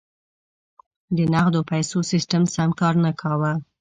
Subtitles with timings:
[1.15, 3.51] د نغدو پیسو سیستم سم کار نه کاوه.